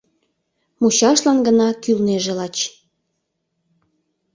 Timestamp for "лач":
2.39-2.55